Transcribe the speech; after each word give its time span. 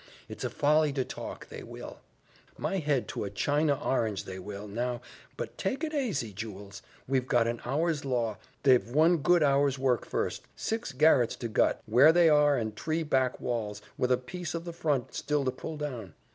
It's 0.27 0.43
a 0.43 0.49
folly 0.49 0.91
to 0.93 1.05
talk 1.05 1.49
they 1.49 1.61
will; 1.61 1.99
my 2.57 2.79
head 2.79 3.07
to 3.09 3.23
a 3.23 3.29
China 3.29 3.75
orange 3.79 4.23
they 4.23 4.39
will, 4.39 4.67
now: 4.67 4.99
but 5.37 5.59
take 5.59 5.83
it 5.83 5.93
asy, 5.93 6.33
jewels 6.33 6.81
we've 7.07 7.27
got 7.27 7.45
an 7.45 7.61
hour's 7.65 8.03
law 8.03 8.39
they've 8.63 8.89
one 8.89 9.17
good 9.17 9.43
hour's 9.43 9.77
work 9.77 10.07
first 10.07 10.41
six 10.55 10.91
garrets 10.91 11.35
to 11.35 11.47
gut, 11.47 11.83
where 11.85 12.11
they 12.11 12.29
are, 12.29 12.57
and 12.57 12.75
tree 12.75 13.03
back 13.03 13.39
walls, 13.39 13.79
with 13.95 14.11
a 14.11 14.17
piece 14.17 14.55
of 14.55 14.65
the 14.65 14.73
front, 14.73 15.13
still 15.13 15.45
to 15.45 15.51
pull 15.51 15.77
down. 15.77 16.15